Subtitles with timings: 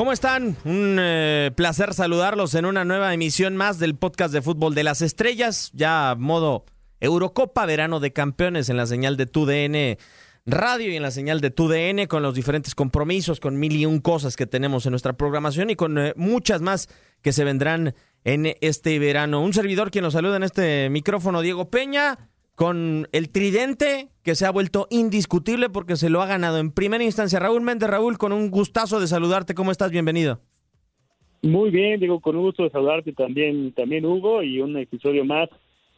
[0.00, 0.56] ¿Cómo están?
[0.64, 5.02] Un eh, placer saludarlos en una nueva emisión más del podcast de fútbol de las
[5.02, 6.64] estrellas, ya modo
[7.00, 9.98] Eurocopa, verano de campeones en la señal de TUDN
[10.46, 14.00] Radio y en la señal de TUDN con los diferentes compromisos, con mil y un
[14.00, 16.88] cosas que tenemos en nuestra programación y con eh, muchas más
[17.20, 19.42] que se vendrán en este verano.
[19.42, 22.29] Un servidor quien nos saluda en este micrófono, Diego Peña
[22.60, 27.02] con el tridente que se ha vuelto indiscutible porque se lo ha ganado en primera
[27.02, 27.88] instancia Raúl Méndez.
[27.88, 29.54] Raúl, con un gustazo de saludarte.
[29.54, 29.90] ¿Cómo estás?
[29.90, 30.40] Bienvenido.
[31.40, 35.48] Muy bien, digo, con un gusto de saludarte también, también Hugo, y un episodio más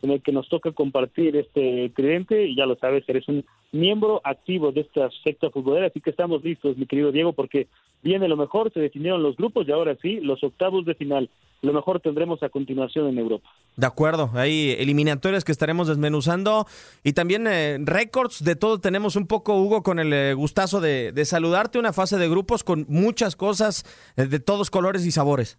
[0.03, 4.21] en el que nos toca compartir este tridente, y ya lo sabes, eres un miembro
[4.23, 7.67] activo de esta secta futbolera, así que estamos listos, mi querido Diego, porque
[8.05, 11.29] viene lo mejor, se definieron los grupos y ahora sí, los octavos de final.
[11.63, 13.49] Lo mejor tendremos a continuación en Europa.
[13.77, 16.67] De acuerdo, hay eliminatorias que estaremos desmenuzando
[17.05, 18.81] y también eh, récords de todo.
[18.81, 22.65] Tenemos un poco, Hugo, con el eh, gustazo de, de, saludarte, una fase de grupos
[22.65, 23.85] con muchas cosas
[24.17, 25.57] eh, de todos colores y sabores.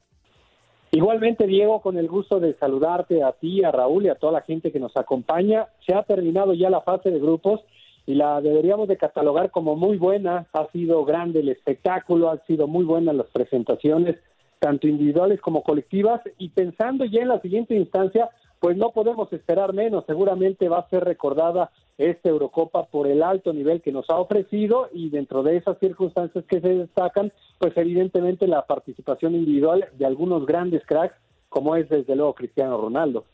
[0.91, 4.41] Igualmente, Diego, con el gusto de saludarte a ti, a Raúl y a toda la
[4.41, 5.69] gente que nos acompaña.
[5.87, 7.61] Se ha terminado ya la fase de grupos
[8.05, 10.47] y la deberíamos de catalogar como muy buena.
[10.51, 14.17] Ha sido grande el espectáculo, han sido muy buenas las presentaciones,
[14.63, 16.21] tanto individuales como colectivas.
[16.37, 18.29] Y pensando ya en la siguiente instancia,
[18.61, 20.05] pues no podemos esperar menos.
[20.07, 24.87] Seguramente va a ser recordada esta Eurocopa por el alto nivel que nos ha ofrecido
[24.93, 30.45] y dentro de esas circunstancias que se destacan, pues evidentemente la participación individual de algunos
[30.45, 31.15] grandes cracks,
[31.49, 33.25] como es desde luego Cristiano Ronaldo.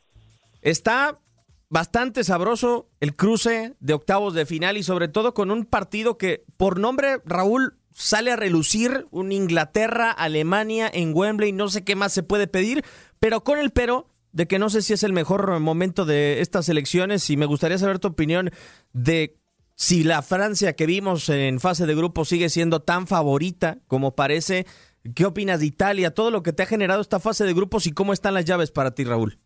[0.63, 1.19] Está
[1.69, 6.44] bastante sabroso el cruce de octavos de final y sobre todo con un partido que
[6.57, 12.13] por nombre Raúl sale a relucir un Inglaterra, Alemania en Wembley, no sé qué más
[12.13, 12.83] se puede pedir,
[13.19, 16.69] pero con el pero de que no sé si es el mejor momento de estas
[16.69, 18.51] elecciones y me gustaría saber tu opinión
[18.94, 19.38] de
[19.75, 24.66] si la Francia que vimos en fase de grupo sigue siendo tan favorita como parece.
[25.16, 26.13] ¿Qué opinas de Italia?
[26.13, 28.71] Todo lo que te ha generado esta fase de grupos y cómo están las llaves
[28.71, 29.38] para ti, Raúl.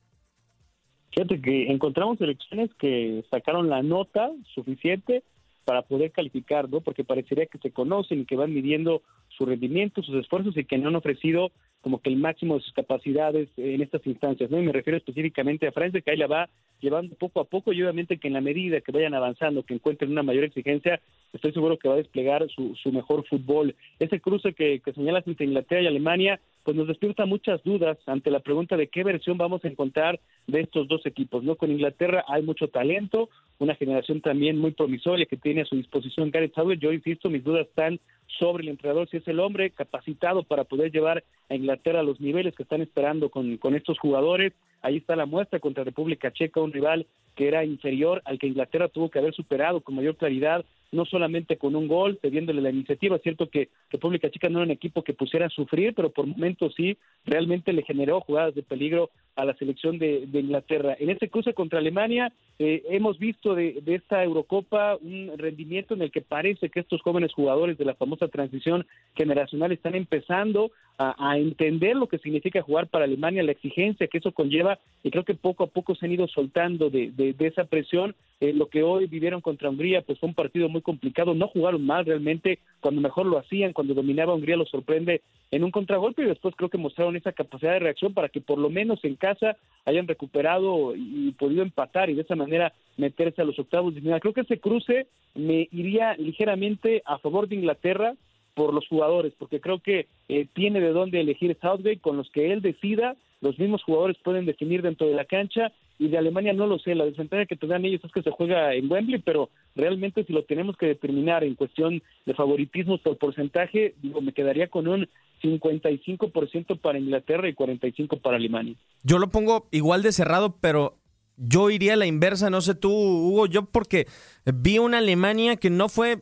[1.12, 5.24] Fíjate que encontramos elecciones que sacaron la nota suficiente
[5.66, 6.82] para poder calificar, ¿no?
[6.82, 10.78] Porque parecería que se conocen y que van midiendo su rendimiento, sus esfuerzos y que
[10.78, 11.52] no han ofrecido
[11.82, 14.58] como que el máximo de sus capacidades en estas instancias, ¿no?
[14.58, 17.82] Y me refiero específicamente a Francia, que ahí la va llevando poco a poco y
[17.82, 21.02] obviamente que en la medida que vayan avanzando, que encuentren una mayor exigencia,
[21.34, 23.76] estoy seguro que va a desplegar su, su mejor fútbol.
[24.00, 28.32] Ese cruce que, que señalas entre Inglaterra y Alemania, pues nos despierta muchas dudas ante
[28.32, 31.56] la pregunta de qué versión vamos a encontrar de estos dos equipos, ¿no?
[31.56, 33.30] Con Inglaterra hay mucho talento,
[33.60, 36.80] una generación también muy promisoria que tiene a su disposición Gareth Southgate.
[36.80, 38.00] Yo insisto, mis dudas están
[38.40, 42.20] sobre el entrenador, si es el hombre capacitado para poder llevar a Inglaterra a los
[42.20, 44.54] niveles que están esperando con, con estos jugadores.
[44.82, 48.88] Ahí está la muestra contra República Checa, un rival que era inferior al que Inglaterra
[48.88, 53.16] tuvo que haber superado con mayor claridad, no solamente con un gol, cediéndole la iniciativa.
[53.16, 56.26] Es cierto que República Checa no era un equipo que pusiera a sufrir, pero por
[56.26, 60.96] momentos sí, realmente le generó jugadas de peligro a la selección de, de Inglaterra.
[61.00, 66.04] En este cruce contra Alemania, eh, hemos visto de, de, esta Eurocopa un rendimiento en
[66.04, 71.32] el que parece que estos jóvenes jugadores de la famosa transición generacional están empezando a,
[71.32, 75.24] a entender lo que significa jugar para Alemania, la exigencia que eso conlleva, y creo
[75.24, 78.16] que poco a poco se han ido soltando de, de, de esa presión.
[78.40, 81.86] Eh, lo que hoy vivieron contra Hungría, pues fue un partido muy complicado, no jugaron
[81.86, 85.22] mal realmente, cuando mejor lo hacían, cuando dominaba Hungría lo sorprende
[85.52, 88.58] en un contragolpe y después creo que mostraron esa capacidad de reacción para que por
[88.58, 89.56] lo menos en casa
[89.86, 94.02] hayan recuperado y, y podido empatar y de esa manera meterse a los octavos de
[94.02, 94.20] final.
[94.20, 98.16] Creo que ese cruce me iría ligeramente a favor de Inglaterra
[98.54, 102.52] por los jugadores, porque creo que eh, tiene de dónde elegir Southgate con los que
[102.52, 106.66] él decida, los mismos jugadores pueden definir dentro de la cancha y de Alemania no
[106.66, 110.24] lo sé, la desventaja que tendrán ellos es que se juega en Wembley, pero realmente
[110.24, 114.88] si lo tenemos que determinar en cuestión de favoritismo por porcentaje, digo, me quedaría con
[114.88, 115.08] un
[115.44, 118.76] 55% para Inglaterra y 45% para Alemania.
[119.04, 120.98] Yo lo pongo igual de cerrado, pero
[121.38, 124.08] yo iría a la inversa, no sé tú, Hugo, yo porque
[124.46, 126.22] vi una Alemania que no fue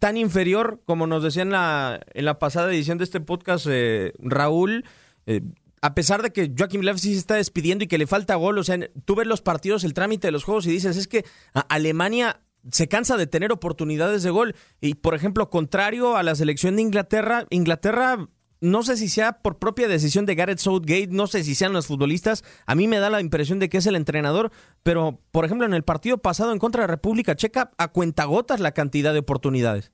[0.00, 4.12] tan inferior como nos decía en la, en la pasada edición de este podcast eh,
[4.18, 4.84] Raúl.
[5.26, 5.42] Eh,
[5.82, 8.58] a pesar de que Joaquim Löw sí se está despidiendo y que le falta gol,
[8.58, 11.24] o sea, tú ves los partidos, el trámite de los juegos y dices, es que
[11.68, 14.54] Alemania se cansa de tener oportunidades de gol.
[14.80, 18.28] Y, por ejemplo, contrario a la selección de Inglaterra, Inglaterra
[18.60, 21.86] no sé si sea por propia decisión de Gareth Southgate, no sé si sean los
[21.86, 24.50] futbolistas, a mí me da la impresión de que es el entrenador,
[24.82, 28.72] pero por ejemplo en el partido pasado en contra de República Checa, a cuentagotas la
[28.72, 29.92] cantidad de oportunidades.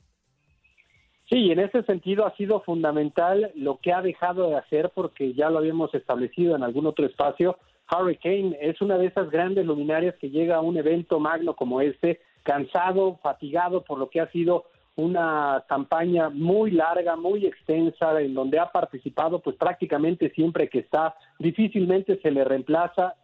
[1.29, 5.51] Sí, en ese sentido ha sido fundamental lo que ha dejado de hacer porque ya
[5.51, 7.59] lo habíamos establecido en algún otro espacio.
[7.89, 11.81] Harry Kane es una de esas grandes luminarias que llega a un evento magno como
[11.81, 14.67] este cansado, fatigado por lo que ha sido
[14.97, 21.15] una campaña muy larga, muy extensa, en donde ha participado pues prácticamente siempre que está,
[21.39, 23.15] difícilmente se le reemplaza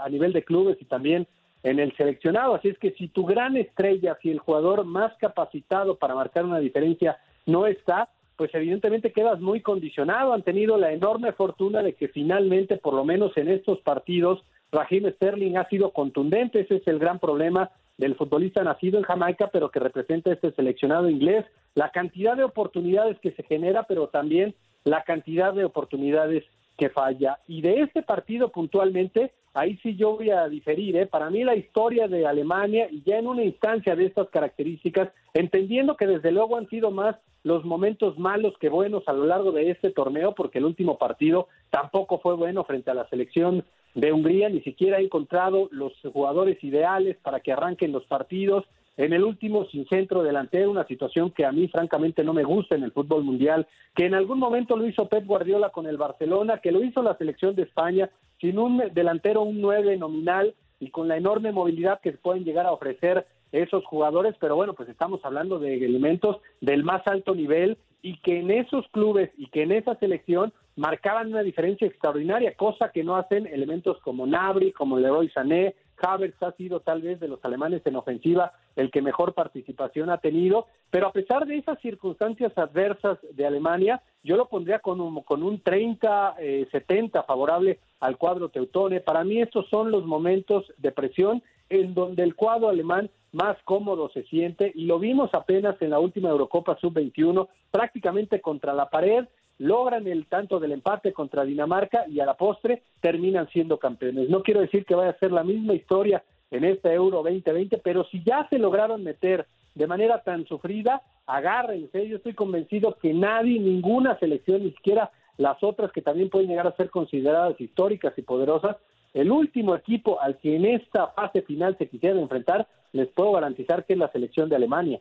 [0.00, 1.26] a nivel de clubes y también
[1.62, 2.54] en el seleccionado.
[2.54, 6.58] Así es que si tu gran estrella, si el jugador más capacitado para marcar una
[6.58, 10.32] diferencia no está, pues evidentemente quedas muy condicionado.
[10.32, 14.42] Han tenido la enorme fortuna de que finalmente, por lo menos en estos partidos,
[14.72, 16.60] Raheem Sterling ha sido contundente.
[16.60, 21.10] Ese es el gran problema del futbolista nacido en Jamaica, pero que representa este seleccionado
[21.10, 21.44] inglés,
[21.74, 24.54] la cantidad de oportunidades que se genera, pero también
[24.84, 26.42] la cantidad de oportunidades
[26.78, 27.38] que falla.
[27.46, 30.96] Y de este partido puntualmente, ahí sí yo voy a diferir.
[30.96, 31.06] ¿eh?
[31.06, 35.96] Para mí la historia de Alemania, y ya en una instancia de estas características, entendiendo
[35.96, 39.70] que desde luego han sido más los momentos malos que buenos a lo largo de
[39.70, 43.64] este torneo, porque el último partido tampoco fue bueno frente a la selección
[43.94, 48.64] de Hungría, ni siquiera ha encontrado los jugadores ideales para que arranquen los partidos.
[48.96, 52.74] En el último, sin centro delantero, una situación que a mí francamente no me gusta
[52.74, 56.58] en el fútbol mundial, que en algún momento lo hizo Pep Guardiola con el Barcelona,
[56.58, 58.10] que lo hizo la selección de España,
[58.40, 62.72] sin un delantero, un nueve nominal y con la enorme movilidad que pueden llegar a
[62.72, 68.18] ofrecer esos jugadores, pero bueno, pues estamos hablando de elementos del más alto nivel y
[68.20, 73.04] que en esos clubes y que en esa selección marcaban una diferencia extraordinaria, cosa que
[73.04, 77.44] no hacen elementos como Nabri, como Leroy Sané, Havertz ha sido tal vez de los
[77.44, 82.56] alemanes en ofensiva el que mejor participación ha tenido, pero a pesar de esas circunstancias
[82.56, 88.48] adversas de Alemania, yo lo pondría con un, con un 30-70 eh, favorable al cuadro
[88.48, 89.00] teutone.
[89.00, 94.10] Para mí estos son los momentos de presión en donde el cuadro alemán más cómodo
[94.10, 99.26] se siente y lo vimos apenas en la última Eurocopa Sub-21, prácticamente contra la pared,
[99.60, 104.30] logran el tanto del empate contra Dinamarca y a la postre terminan siendo campeones.
[104.30, 108.04] No quiero decir que vaya a ser la misma historia en este Euro 2020, pero
[108.04, 112.08] si ya se lograron meter de manera tan sufrida, agárrense.
[112.08, 116.66] Yo estoy convencido que nadie, ninguna selección, ni siquiera las otras que también pueden llegar
[116.66, 118.76] a ser consideradas históricas y poderosas,
[119.12, 123.84] el último equipo al que en esta fase final se quisieran enfrentar, les puedo garantizar
[123.84, 125.00] que es la selección de Alemania.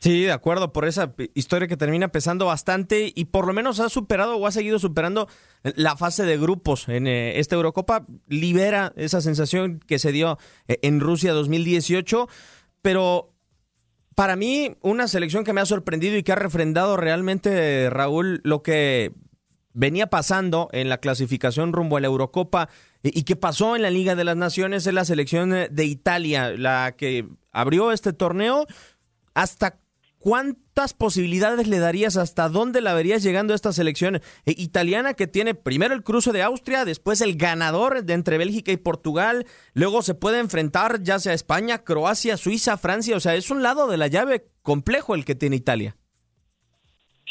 [0.00, 3.88] Sí, de acuerdo, por esa historia que termina pesando bastante y por lo menos ha
[3.88, 5.26] superado o ha seguido superando
[5.62, 10.38] la fase de grupos en eh, esta Eurocopa, libera esa sensación que se dio
[10.68, 12.28] eh, en Rusia 2018,
[12.82, 13.32] pero
[14.14, 18.62] para mí una selección que me ha sorprendido y que ha refrendado realmente, Raúl, lo
[18.62, 19.12] que
[19.72, 22.68] venía pasando en la clasificación rumbo a la Eurocopa
[23.02, 26.94] y que pasó en la Liga de las Naciones es la selección de Italia, la
[26.96, 28.66] que abrió este torneo.
[29.34, 29.78] ¿Hasta
[30.26, 32.16] ¿cuántas posibilidades le darías?
[32.16, 34.20] ¿Hasta dónde la verías llegando a esta selección eh,
[34.56, 38.76] italiana que tiene primero el cruce de Austria, después el ganador de entre Bélgica y
[38.76, 43.62] Portugal, luego se puede enfrentar ya sea España, Croacia, Suiza, Francia, o sea, es un
[43.62, 45.94] lado de la llave complejo el que tiene Italia.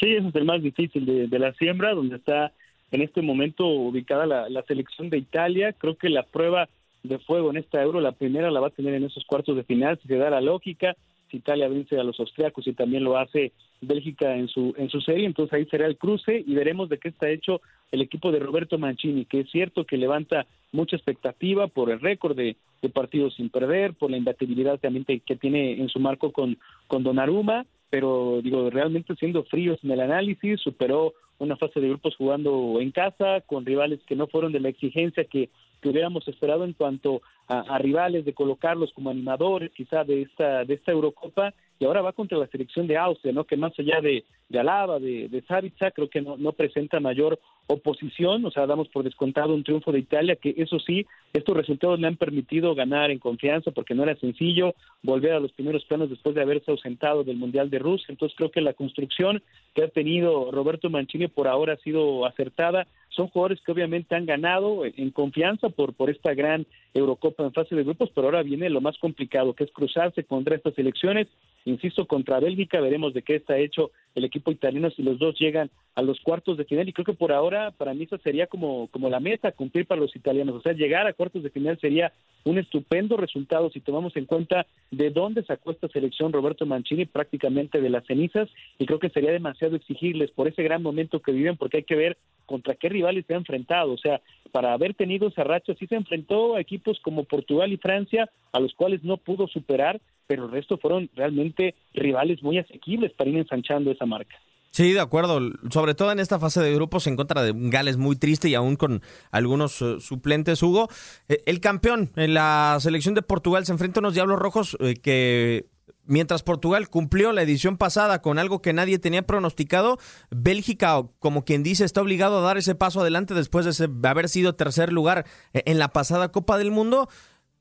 [0.00, 2.52] Sí, ese es el más difícil de, la siembra, donde está
[2.92, 5.74] en este momento ubicada la, la selección de Italia.
[5.74, 6.70] Creo que la prueba
[7.02, 9.64] de fuego en esta Euro, la primera la va a tener en esos cuartos de
[9.64, 10.96] final, si se da la lógica,
[11.30, 15.26] Italia vence a los austriacos y también lo hace Bélgica en su en su serie,
[15.26, 17.60] entonces ahí será el cruce y veremos de qué está hecho
[17.92, 22.36] el equipo de Roberto Mancini, que es cierto que levanta mucha expectativa por el récord
[22.36, 22.56] de,
[22.94, 26.56] partidos sin perder, por la imbatibilidad también que tiene en su marco con,
[26.86, 32.16] con Donnarumma, pero digo, realmente siendo fríos en el análisis, superó una fase de grupos
[32.16, 35.50] jugando en casa, con rivales que no fueron de la exigencia que
[35.88, 40.92] hubiéramos esperado en cuanto a, rivales de colocarlos como animadores quizá de esta de esta
[40.92, 43.44] Eurocopa y ahora va contra la selección de Austria, ¿no?
[43.44, 47.38] Que más allá de, de Alaba, de, de Savica, creo que no, no presenta mayor
[47.66, 51.98] oposición, o sea, damos por descontado un triunfo de Italia, que eso sí, estos resultados
[51.98, 56.08] le han permitido ganar en confianza, porque no era sencillo volver a los primeros planos
[56.08, 59.42] después de haberse ausentado del Mundial de Rusia, entonces creo que la construcción
[59.74, 62.86] que ha tenido Roberto Mancini por ahora ha sido acertada,
[63.16, 67.74] son jugadores que obviamente han ganado en confianza por, por esta gran Eurocopa en fase
[67.74, 71.26] de grupos, pero ahora viene lo más complicado, que es cruzarse contra estas elecciones.
[71.64, 75.70] Insisto, contra Bélgica veremos de qué está hecho el equipo italiano si los dos llegan
[75.96, 76.88] a los cuartos de final.
[76.88, 80.00] Y creo que por ahora para mí eso sería como, como la meta cumplir para
[80.00, 82.12] los italianos, o sea, llegar a cuartos de final sería
[82.44, 87.80] un estupendo resultado si tomamos en cuenta de dónde sacó esta selección Roberto Mancini prácticamente
[87.80, 88.48] de las cenizas.
[88.78, 91.96] Y creo que sería demasiado exigirles por ese gran momento que viven porque hay que
[91.96, 92.88] ver contra qué
[93.26, 94.20] se ha enfrentado, o sea,
[94.52, 98.60] para haber tenido esa racha sí se enfrentó a equipos como Portugal y Francia a
[98.60, 103.38] los cuales no pudo superar, pero el resto fueron realmente rivales muy asequibles para ir
[103.38, 104.36] ensanchando esa marca.
[104.76, 105.40] Sí, de acuerdo.
[105.70, 108.76] Sobre todo en esta fase de grupos en contra de Gales muy triste y aún
[108.76, 110.88] con algunos eh, suplentes, Hugo.
[111.28, 114.94] Eh, el campeón en la selección de Portugal se enfrenta a unos Diablos Rojos eh,
[115.02, 115.64] que
[116.06, 119.98] mientras Portugal cumplió la edición pasada con algo que nadie tenía pronosticado,
[120.30, 124.54] Bélgica, como quien dice, está obligado a dar ese paso adelante después de haber sido
[124.54, 127.08] tercer lugar en la pasada Copa del Mundo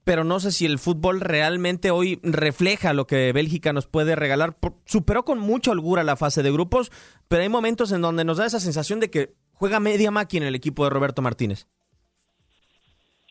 [0.06, 4.56] pero no sé si el fútbol realmente hoy refleja lo que Bélgica nos puede regalar.
[4.86, 6.92] Superó con mucha holgura la fase de grupos,
[7.28, 10.56] pero hay momentos en donde nos da esa sensación de que juega media máquina el
[10.56, 11.68] equipo de Roberto Martínez.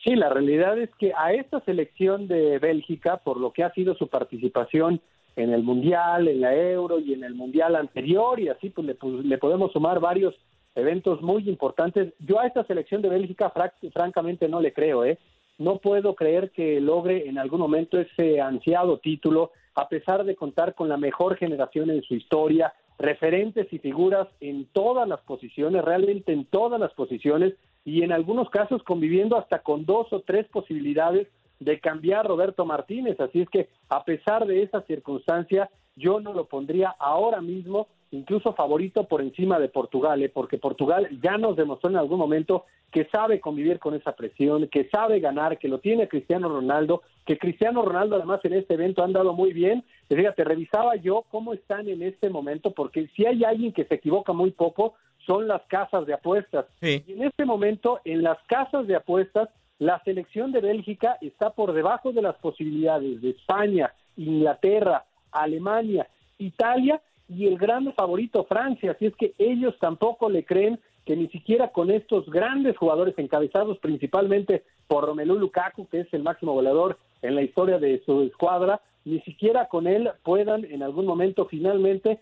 [0.05, 3.95] Sí, la realidad es que a esta selección de Bélgica, por lo que ha sido
[3.95, 5.01] su participación
[5.35, 8.95] en el Mundial, en la Euro y en el Mundial anterior, y así pues le,
[9.23, 10.35] le podemos sumar varios
[10.75, 12.13] eventos muy importantes.
[12.19, 13.51] Yo a esta selección de Bélgica,
[13.91, 15.17] francamente, no le creo, ¿eh?
[15.57, 20.75] no puedo creer que logre en algún momento ese ansiado título, a pesar de contar
[20.75, 26.31] con la mejor generación en su historia, referentes y figuras en todas las posiciones, realmente
[26.31, 27.55] en todas las posiciones,
[27.85, 31.27] y en algunos casos conviviendo hasta con dos o tres posibilidades
[31.59, 33.19] de cambiar Roberto Martínez.
[33.19, 38.53] Así es que, a pesar de esa circunstancia, yo no lo pondría ahora mismo incluso
[38.53, 40.29] favorito por encima de Portugal, ¿eh?
[40.29, 44.87] porque Portugal ya nos demostró en algún momento que sabe convivir con esa presión, que
[44.89, 49.05] sabe ganar, que lo tiene Cristiano Ronaldo, que Cristiano Ronaldo además en este evento ha
[49.05, 49.83] andado muy bien.
[50.07, 54.31] Fíjate, revisaba yo cómo están en este momento, porque si hay alguien que se equivoca
[54.31, 54.93] muy poco,
[55.25, 56.65] son las casas de apuestas.
[56.81, 61.73] Y en este momento, en las casas de apuestas, la selección de Bélgica está por
[61.73, 69.07] debajo de las posibilidades de España, Inglaterra, Alemania, Italia y el gran favorito Francia, así
[69.07, 74.63] es que ellos tampoco le creen que ni siquiera con estos grandes jugadores encabezados principalmente
[74.87, 79.19] por Romelu Lukaku, que es el máximo goleador en la historia de su escuadra, ni
[79.21, 82.19] siquiera con él puedan en algún momento finalmente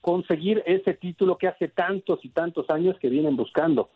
[0.00, 3.90] conseguir ese título que hace tantos y tantos años que vienen buscando.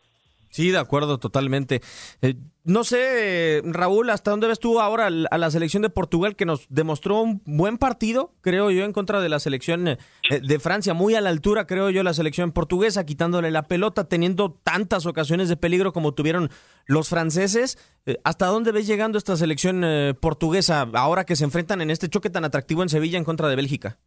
[0.55, 1.81] Sí, de acuerdo, totalmente.
[2.23, 6.47] Eh, no sé, Raúl, ¿hasta dónde ves tú ahora a la selección de Portugal que
[6.47, 9.99] nos demostró un buen partido, creo yo, en contra de la selección eh,
[10.31, 10.95] de Francia?
[10.95, 15.49] Muy a la altura, creo yo, la selección portuguesa, quitándole la pelota, teniendo tantas ocasiones
[15.49, 16.51] de peligro como tuvieron
[16.87, 17.77] los franceses.
[18.07, 19.85] Eh, ¿Hasta dónde ves llegando esta selección
[20.21, 23.57] portuguesa ahora que se enfrentan en este choque tan atractivo en Sevilla en contra de
[23.57, 23.99] Bélgica?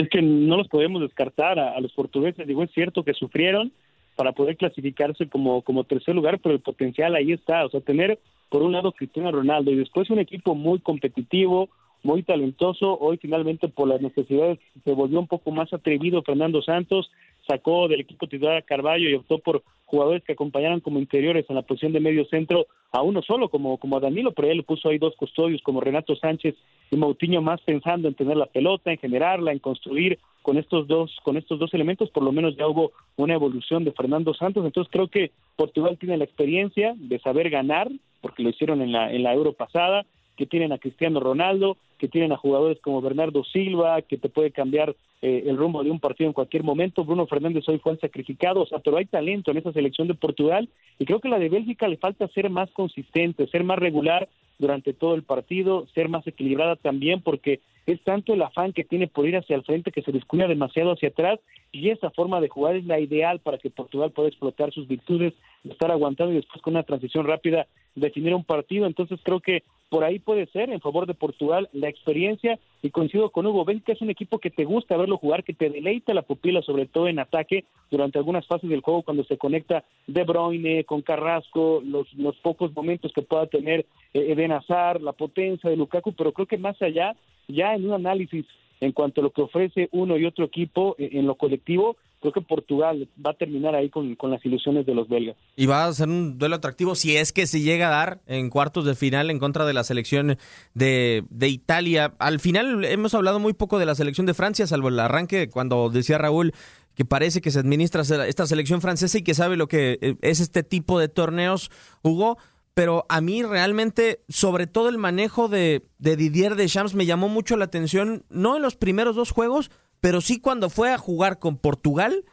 [0.00, 2.46] Es que no los podemos descartar a los portugueses.
[2.46, 3.70] Digo, es cierto que sufrieron
[4.16, 7.66] para poder clasificarse como, como tercer lugar, pero el potencial ahí está.
[7.66, 11.68] O sea, tener por un lado Cristiano Ronaldo y después un equipo muy competitivo,
[12.02, 12.98] muy talentoso.
[12.98, 17.10] Hoy finalmente por las necesidades se volvió un poco más atrevido Fernando Santos,
[17.50, 21.56] sacó del equipo titular a Carballo y optó por jugadores que acompañaran como interiores en
[21.56, 24.88] la posición de medio centro a uno solo, como, como a Danilo, pero él puso
[24.88, 26.54] ahí dos custodios como Renato Sánchez
[26.92, 31.16] y Moutinho más pensando en tener la pelota, en generarla, en construir con estos dos,
[31.24, 34.90] con estos dos elementos, por lo menos ya hubo una evolución de Fernando Santos, entonces
[34.92, 37.88] creo que Portugal tiene la experiencia de saber ganar,
[38.20, 40.06] porque lo hicieron en la, en la Euro pasada,
[40.40, 44.52] que tienen a Cristiano Ronaldo, que tienen a jugadores como Bernardo Silva, que te puede
[44.52, 47.04] cambiar eh, el rumbo de un partido en cualquier momento.
[47.04, 50.14] Bruno Fernández hoy fue el sacrificado, o sea, pero hay talento en esa selección de
[50.14, 54.30] Portugal y creo que la de Bélgica le falta ser más consistente, ser más regular
[54.58, 59.08] durante todo el partido, ser más equilibrada también, porque es tanto el afán que tiene
[59.08, 61.38] por ir hacia el frente que se descuida demasiado hacia atrás
[61.70, 65.34] y esa forma de jugar es la ideal para que Portugal pueda explotar sus virtudes,
[65.68, 68.86] estar aguantando y después con una transición rápida definir un partido.
[68.86, 73.30] Entonces creo que por ahí puede ser en favor de Portugal la experiencia y coincido
[73.30, 76.22] con Hugo, que es un equipo que te gusta verlo jugar, que te deleita la
[76.22, 80.84] pupila, sobre todo en ataque, durante algunas fases del juego cuando se conecta De Bruyne
[80.84, 83.80] con Carrasco, los, los pocos momentos que pueda tener
[84.14, 87.16] eh, Eden Hazard, la potencia de Lukaku, pero creo que más allá,
[87.48, 88.46] ya en un análisis
[88.80, 92.32] en cuanto a lo que ofrece uno y otro equipo eh, en lo colectivo, creo
[92.32, 95.36] que Portugal va a terminar ahí con, las ilusiones de los belgas.
[95.56, 98.50] Y va a ser un duelo atractivo si es que se llega a dar en
[98.50, 100.36] cuartos de final en contra de la selección
[100.74, 102.14] de, de Italia.
[102.18, 105.88] Al final hemos hablado muy poco de la selección de Francia, salvo el arranque cuando
[105.90, 106.52] decía Raúl
[106.94, 110.40] que parece que se administra esta selección francesa y que sabe lo que eh, es
[110.40, 111.70] este tipo de torneos,
[112.02, 112.36] Hugo
[112.74, 117.56] pero a mí realmente, sobre todo el manejo de, de Didier Deschamps, me llamó mucho
[117.56, 119.70] la atención, no en los primeros dos juegos,
[120.00, 122.24] pero sí cuando fue a jugar con Portugal,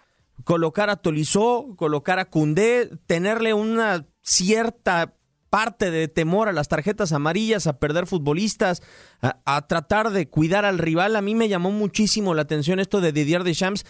[0.43, 5.15] colocar a Tolizó, colocar a Cundé, tenerle una cierta
[5.49, 8.81] parte de temor a las tarjetas amarillas, a perder futbolistas,
[9.21, 11.15] a, tratar de cuidar al rival.
[11.15, 13.85] A mí me llamó muchísimo la atención esto de Didier Deschamps.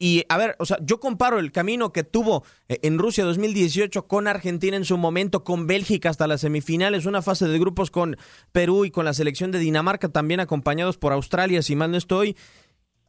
[0.00, 4.06] Y a ver, o sea, yo comparo el camino que tuvo eh, en Rusia 2018
[4.06, 8.16] con Argentina en su momento, con Bélgica hasta las semifinales, una fase de grupos con
[8.52, 12.36] Perú y con la selección de Dinamarca también acompañados por Australia, si mal no estoy.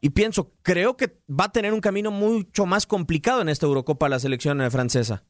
[0.01, 4.07] Y pienso, creo que va a tener un camino mucho más complicado en esta Eurocopa
[4.07, 5.23] la selección eh, francesa.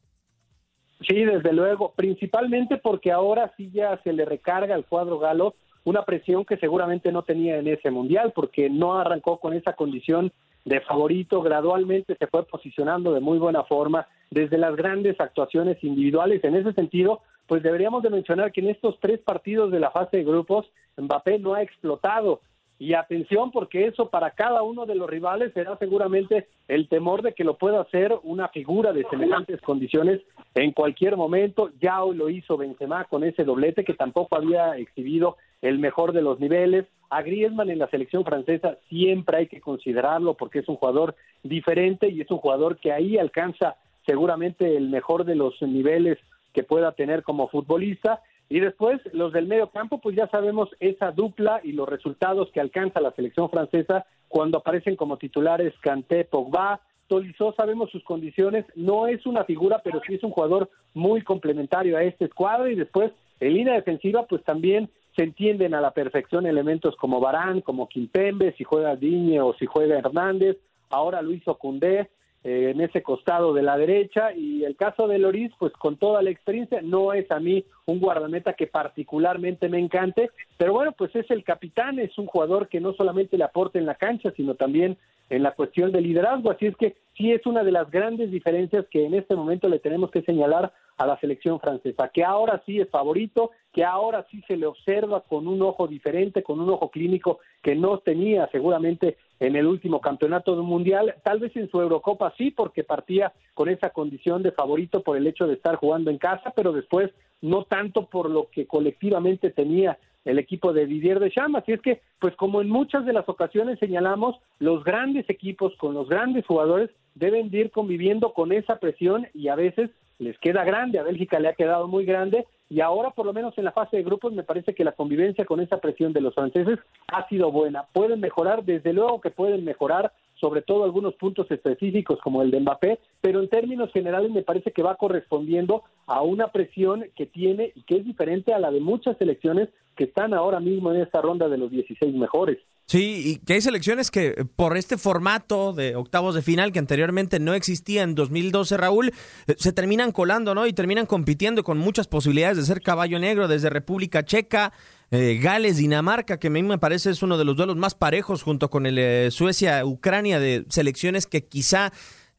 [1.06, 6.04] Sí, desde luego, principalmente porque ahora sí ya se le recarga al cuadro galo una
[6.04, 10.30] presión que seguramente no tenía en ese mundial, porque no arrancó con esa condición
[10.66, 16.44] de favorito, gradualmente se fue posicionando de muy buena forma desde las grandes actuaciones individuales.
[16.44, 20.18] En ese sentido, pues deberíamos de mencionar que en estos tres partidos de la fase
[20.18, 20.66] de grupos,
[20.98, 22.42] Mbappé no ha explotado
[22.80, 27.34] y atención porque eso para cada uno de los rivales será seguramente el temor de
[27.34, 30.22] que lo pueda hacer una figura de semejantes condiciones
[30.54, 31.70] en cualquier momento.
[31.78, 36.22] Ya hoy lo hizo Benzema con ese doblete que tampoco había exhibido el mejor de
[36.22, 36.86] los niveles.
[37.10, 42.08] A Griezmann en la selección francesa siempre hay que considerarlo porque es un jugador diferente
[42.08, 46.16] y es un jugador que ahí alcanza seguramente el mejor de los niveles
[46.54, 51.12] que pueda tener como futbolista y después, los del medio campo, pues ya sabemos esa
[51.12, 56.80] dupla y los resultados que alcanza la selección francesa cuando aparecen como titulares Kanté, Pogba,
[57.06, 61.96] Tolizó, sabemos sus condiciones, no es una figura, pero sí es un jugador muy complementario
[61.96, 66.44] a este escuadro y después en línea defensiva, pues también se entienden a la perfección
[66.44, 70.56] elementos como Barán, como Kimpembe, si juega Diñe o si juega Hernández,
[70.88, 72.10] ahora Luis Ocundé,
[72.42, 76.22] eh, en ese costado de la derecha y el caso de Loris pues con toda
[76.22, 81.14] la experiencia no es a mí un guardameta que particularmente me encante pero bueno pues
[81.14, 84.54] es el capitán es un jugador que no solamente le aporta en la cancha sino
[84.54, 84.96] también
[85.28, 88.86] en la cuestión de liderazgo así es que sí es una de las grandes diferencias
[88.90, 92.78] que en este momento le tenemos que señalar a la selección francesa que ahora sí
[92.78, 96.90] es favorito que ahora sí se le observa con un ojo diferente con un ojo
[96.90, 102.32] clínico que no tenía seguramente en el último campeonato mundial, tal vez en su Eurocopa
[102.36, 106.18] sí, porque partía con esa condición de favorito por el hecho de estar jugando en
[106.18, 111.62] casa, pero después no tanto por lo que colectivamente tenía el equipo de Didier Deschamps,
[111.62, 115.94] así es que, pues como en muchas de las ocasiones señalamos, los grandes equipos con
[115.94, 120.64] los grandes jugadores deben de ir conviviendo con esa presión y a veces les queda
[120.64, 123.72] grande, a Bélgica le ha quedado muy grande y ahora por lo menos en la
[123.72, 126.78] fase de grupos me parece que la convivencia con esa presión de los franceses
[127.08, 127.86] ha sido buena.
[127.92, 132.60] Pueden mejorar, desde luego que pueden mejorar, sobre todo algunos puntos específicos como el de
[132.60, 137.72] Mbappé, pero en términos generales me parece que va correspondiendo a una presión que tiene
[137.74, 141.22] y que es diferente a la de muchas selecciones que están ahora mismo en esta
[141.22, 142.58] ronda de los 16 mejores.
[142.90, 146.80] Sí, y que hay selecciones que eh, por este formato de octavos de final que
[146.80, 149.12] anteriormente no existía en 2012, Raúl,
[149.46, 150.66] eh, se terminan colando, ¿no?
[150.66, 154.72] Y terminan compitiendo con muchas posibilidades de ser caballo negro desde República Checa,
[155.12, 158.42] eh, Gales, Dinamarca, que a mí me parece es uno de los duelos más parejos
[158.42, 161.92] junto con el Suecia-Ucrania de selecciones que quizá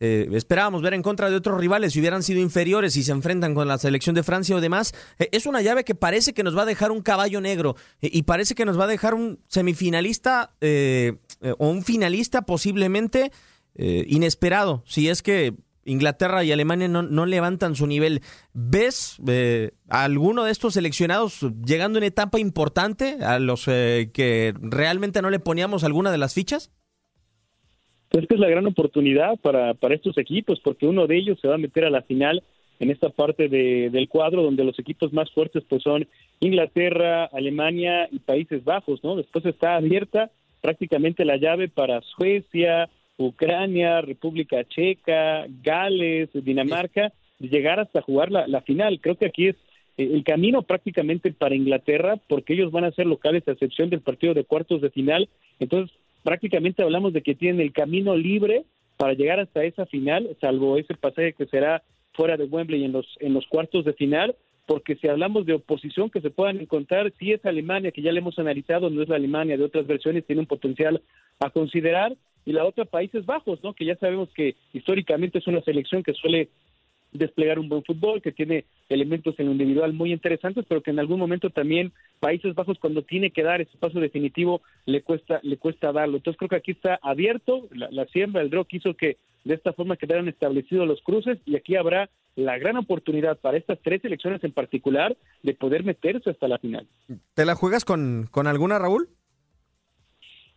[0.03, 3.53] eh, esperábamos ver en contra de otros rivales si hubieran sido inferiores y se enfrentan
[3.53, 4.95] con la selección de Francia o demás.
[5.19, 8.09] Eh, es una llave que parece que nos va a dejar un caballo negro eh,
[8.11, 10.55] y parece que nos va a dejar un semifinalista
[11.57, 13.31] o un finalista posiblemente
[13.75, 14.83] inesperado.
[14.87, 15.53] Si es que
[15.85, 18.21] Inglaterra y Alemania no, levantan su nivel.
[18.53, 19.17] ¿Ves
[19.87, 25.39] a alguno de estos seleccionados llegando en etapa importante a los que realmente no le
[25.39, 26.71] poníamos alguna de las fichas?
[28.12, 31.47] Pues que es la gran oportunidad para, para estos equipos, porque uno de ellos se
[31.47, 32.43] va a meter a la final
[32.80, 36.06] en esta parte de, del cuadro, donde los equipos más fuertes pues son
[36.41, 39.15] Inglaterra, Alemania y Países Bajos, ¿no?
[39.15, 40.30] Después está abierta
[40.62, 48.62] prácticamente la llave para Suecia, Ucrania, República Checa, Gales, Dinamarca, llegar hasta jugar la, la
[48.62, 49.00] final.
[49.00, 49.56] Creo que aquí es
[49.97, 54.02] eh, el camino prácticamente para Inglaterra, porque ellos van a ser locales a excepción del
[54.02, 55.30] partido de cuartos de final.
[55.60, 58.65] Entonces, prácticamente hablamos de que tienen el camino libre
[58.97, 63.07] para llegar hasta esa final, salvo ese pasaje que será fuera de Wembley en los,
[63.19, 67.31] en los cuartos de final, porque si hablamos de oposición que se puedan encontrar, si
[67.31, 70.41] es Alemania, que ya le hemos analizado, no es la Alemania de otras versiones, tiene
[70.41, 71.01] un potencial
[71.39, 73.73] a considerar, y la otra Países Bajos, ¿no?
[73.73, 76.49] que ya sabemos que históricamente es una selección que suele
[77.12, 81.00] desplegar un buen fútbol, que tiene elementos en lo individual muy interesantes, pero que en
[81.00, 85.58] algún momento también Países Bajos cuando tiene que dar ese paso definitivo le cuesta le
[85.58, 86.17] cuesta darlo.
[86.17, 89.97] Entonces creo que aquí está abierto la, siembra, el draw hizo que de esta forma
[89.97, 94.54] quedaran establecidos los cruces y aquí habrá la gran oportunidad para estas tres elecciones en
[94.54, 96.88] particular de poder meterse hasta la final.
[97.34, 99.10] ¿Te la juegas con, con alguna, Raúl?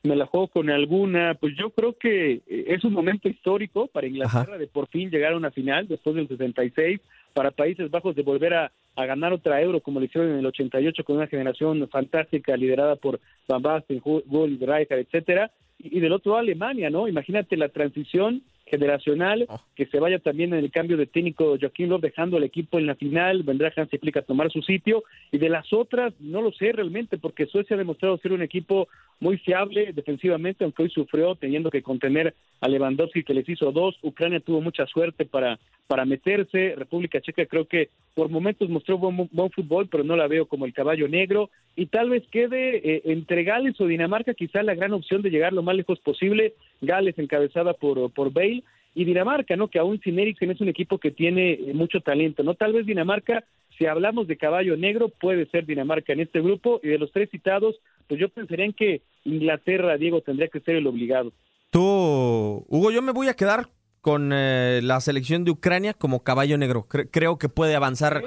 [0.04, 4.06] Me la juego con alguna, pues yo creo que eh, es un momento histórico para
[4.06, 7.00] Inglaterra de por fin llegar a una final después del 66,
[7.32, 11.02] para Países Bajos de volver a, ganar otra euro como lo hicieron en el 88
[11.02, 16.36] con una generación fantástica liderada por Van Basten, Gull, Rijkaard, etcétera, y, y del otro
[16.36, 17.08] Alemania, ¿no?
[17.08, 19.60] Imagínate la transición generacional, oh.
[19.74, 22.86] que se vaya también en el cambio de técnico Joaquín Love dejando el equipo en
[22.86, 26.52] la final, vendrá Hansi Flick a tomar su sitio, y de las otras no lo
[26.52, 28.88] sé realmente, porque Suecia ha demostrado ser un equipo
[29.20, 33.96] muy fiable defensivamente, aunque hoy sufrió teniendo que contener a Lewandowski que les hizo dos,
[34.02, 39.28] Ucrania tuvo mucha suerte para, para meterse, República Checa creo que por momentos mostró buen,
[39.30, 43.02] buen fútbol, pero no la veo como el caballo negro, y tal vez quede eh,
[43.06, 46.54] entre Gales o Dinamarca quizá la gran opción de llegar lo más lejos posible,
[46.86, 49.68] Gales encabezada por, por Bale, y Dinamarca, ¿no?
[49.68, 52.54] Que aún sin Eriksen es un equipo que tiene eh, mucho talento, ¿no?
[52.54, 53.44] Tal vez Dinamarca,
[53.76, 57.28] si hablamos de caballo negro, puede ser Dinamarca en este grupo y de los tres
[57.30, 57.74] citados,
[58.06, 61.32] pues yo pensaría en que Inglaterra, Diego, tendría que ser el obligado.
[61.70, 63.68] Tú, Hugo, yo me voy a quedar
[64.00, 66.86] con eh, la selección de Ucrania como caballo negro.
[66.86, 68.22] creo que puede avanzar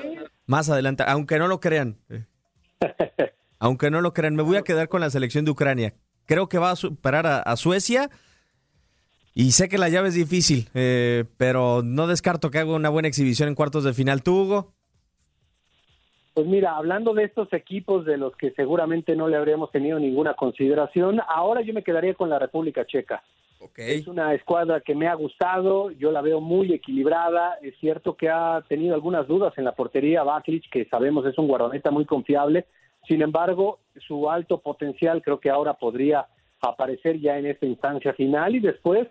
[0.45, 1.97] más adelante, aunque no lo crean.
[3.59, 5.93] aunque no lo crean, me voy a quedar con la selección de Ucrania.
[6.25, 8.09] Creo que va a superar a Suecia
[9.39, 13.07] y sé que la llave es difícil, eh, pero no descarto que haga una buena
[13.07, 14.23] exhibición en cuartos de final.
[14.23, 14.73] ¿Tú, Hugo?
[16.33, 20.33] Pues mira, hablando de estos equipos de los que seguramente no le habríamos tenido ninguna
[20.33, 23.21] consideración, ahora yo me quedaría con la República Checa.
[23.75, 27.59] Es una escuadra que me ha gustado, yo la veo muy equilibrada.
[27.61, 31.47] Es cierto que ha tenido algunas dudas en la portería Baklic, que sabemos es un
[31.47, 32.65] guardameta muy confiable.
[33.07, 36.25] Sin embargo, su alto potencial creo que ahora podría
[36.59, 39.07] aparecer ya en esta instancia final y después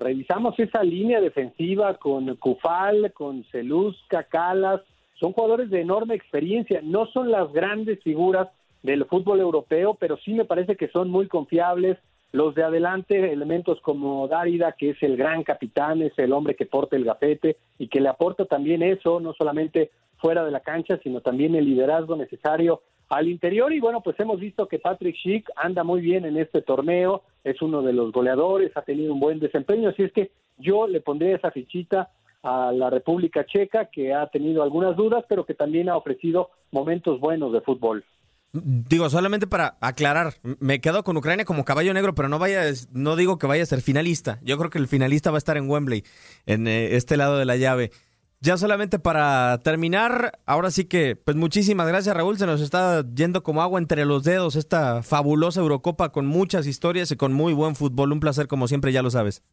[0.00, 4.80] revisamos esa línea defensiva con Cufal, con Celusca, Calas,
[5.14, 8.48] son jugadores de enorme experiencia, no son las grandes figuras
[8.82, 11.98] del fútbol europeo, pero sí me parece que son muy confiables.
[12.32, 16.64] Los de adelante, elementos como Dárida, que es el gran capitán, es el hombre que
[16.64, 20.98] porta el gafete y que le aporta también eso, no solamente fuera de la cancha,
[21.02, 23.72] sino también el liderazgo necesario al interior.
[23.72, 27.60] Y bueno, pues hemos visto que Patrick Schick anda muy bien en este torneo, es
[27.62, 31.36] uno de los goleadores, ha tenido un buen desempeño, así es que yo le pondría
[31.36, 32.10] esa fichita
[32.42, 37.20] a la República Checa que ha tenido algunas dudas, pero que también ha ofrecido momentos
[37.20, 38.04] buenos de fútbol.
[38.52, 43.14] Digo, solamente para aclarar, me quedo con Ucrania como caballo negro, pero no vaya, no
[43.14, 44.40] digo que vaya a ser finalista.
[44.42, 46.02] Yo creo que el finalista va a estar en Wembley,
[46.46, 47.92] en eh, este lado de la llave.
[48.42, 53.42] Ya solamente para terminar, ahora sí que, pues muchísimas gracias Raúl, se nos está yendo
[53.42, 57.74] como agua entre los dedos esta fabulosa Eurocopa con muchas historias y con muy buen
[57.74, 58.12] fútbol.
[58.12, 59.44] Un placer como siempre, ya lo sabes.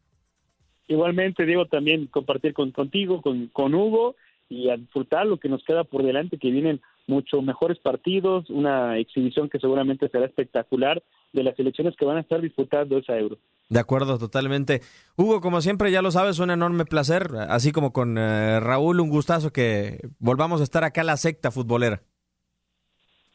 [0.88, 4.16] Igualmente, Diego, también compartir con, contigo, con, con Hugo
[4.48, 8.98] y a disfrutar lo que nos queda por delante, que vienen mucho mejores partidos, una
[8.98, 11.02] exhibición que seguramente será espectacular
[11.34, 13.38] de las elecciones que van a estar disputando esa euro.
[13.70, 14.82] De acuerdo, totalmente.
[15.18, 19.10] Hugo, como siempre, ya lo sabes, un enorme placer, así como con eh, Raúl, un
[19.10, 22.02] gustazo que volvamos a estar acá la secta futbolera.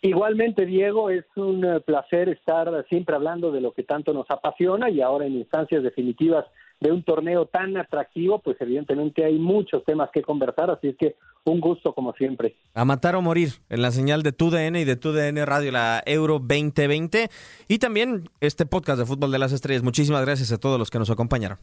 [0.00, 4.90] Igualmente, Diego, es un eh, placer estar siempre hablando de lo que tanto nos apasiona
[4.90, 6.44] y ahora en instancias definitivas
[6.82, 11.14] de un torneo tan atractivo, pues evidentemente hay muchos temas que conversar, así es que
[11.44, 12.56] un gusto como siempre.
[12.74, 16.40] A matar o morir en la señal de TUDN y de TUDN Radio, la Euro
[16.40, 17.30] 2020
[17.68, 19.82] y también este podcast de Fútbol de las Estrellas.
[19.82, 21.58] Muchísimas gracias a todos los que nos acompañaron.